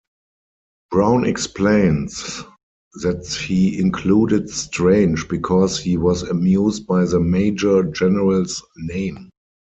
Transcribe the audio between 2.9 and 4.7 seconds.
that he included